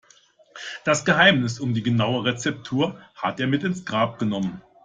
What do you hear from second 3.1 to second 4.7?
hat er mit ins Grab genommen.